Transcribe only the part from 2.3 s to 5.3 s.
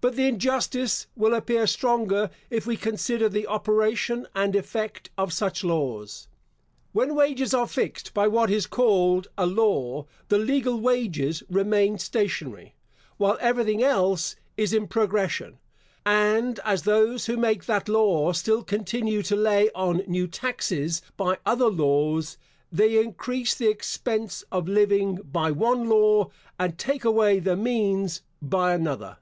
if we consider the operation and effect